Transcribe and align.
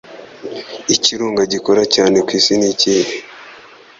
Ikirunga 0.95 1.41
gikora 1.53 1.81
cyane 1.95 2.17
ku 2.25 2.31
isi 2.39 2.53
ni 2.59 2.67
ikihe? 2.73 3.13